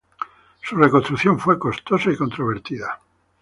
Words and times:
Su 0.63 0.77
reconstrucción 0.77 1.37
fue 1.37 1.59
costosa 1.59 2.09
y 2.11 2.17
controvertida. 2.17 2.99